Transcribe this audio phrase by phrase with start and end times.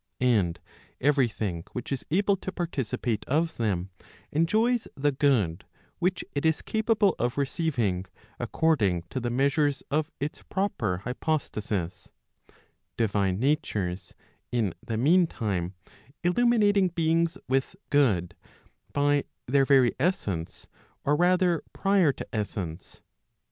[0.19, 0.59] And
[0.99, 3.91] every thing which is able to participate of them,
[4.31, 5.63] enjoys the good
[5.99, 8.05] which it is capable of receiving,
[8.39, 12.09] according to the measures of its proper hypostasis;
[12.97, 14.15] divine natures,
[14.51, 15.75] in the mean time,
[16.23, 18.35] illuminating beings with good,
[18.93, 20.65] by their very essence,
[21.05, 23.01] or rather prior to essence.